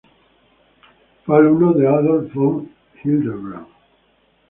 Fue 1.23 1.37
alumno 1.37 1.73
de 1.73 1.85
Adolf 1.87 2.33
von 2.33 2.71
Hildebrand. 3.03 3.67